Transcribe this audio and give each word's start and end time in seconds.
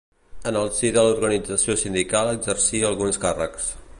En 0.51 0.55
el 0.61 0.69
si 0.77 0.89
de 0.95 1.03
l'Organització 1.07 1.77
Sindical 1.83 2.33
exerciria 2.33 2.91
alguns 2.93 3.23
càrrecs. 3.27 3.73